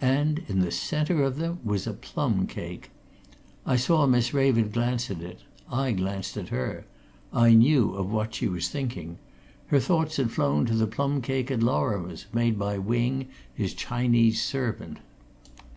And 0.00 0.44
in 0.46 0.60
the 0.60 0.70
centre 0.70 1.24
of 1.24 1.36
them 1.38 1.58
was 1.64 1.88
a 1.88 1.92
plum 1.92 2.46
cake. 2.46 2.90
I 3.66 3.74
saw 3.74 4.06
Miss 4.06 4.32
Raven 4.32 4.70
glance 4.70 5.10
at 5.10 5.20
it; 5.20 5.40
I 5.68 5.90
glanced 5.90 6.36
at 6.36 6.50
her; 6.50 6.86
I 7.32 7.54
knew 7.54 7.90
of 7.96 8.08
what 8.08 8.36
she 8.36 8.46
was 8.46 8.68
thinking. 8.68 9.18
Her 9.66 9.80
thoughts 9.80 10.16
had 10.16 10.30
flown 10.30 10.64
to 10.66 10.74
the 10.76 10.86
plum 10.86 11.20
cake 11.22 11.50
at 11.50 11.58
Lorrimore's, 11.60 12.26
made 12.32 12.56
by 12.56 12.78
Wing, 12.78 13.26
his 13.52 13.74
Chinese 13.74 14.40
servant. 14.40 14.98